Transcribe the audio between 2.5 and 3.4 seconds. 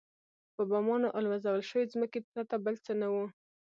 بل څه نه وو.